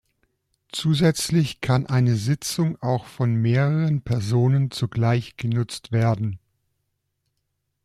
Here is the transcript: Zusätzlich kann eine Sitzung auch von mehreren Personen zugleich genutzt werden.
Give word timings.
Zusätzlich 0.71 1.61
kann 1.61 1.85
eine 1.85 2.15
Sitzung 2.15 2.75
auch 2.81 3.05
von 3.05 3.35
mehreren 3.35 4.01
Personen 4.01 4.71
zugleich 4.71 5.37
genutzt 5.37 5.91
werden. 5.91 6.39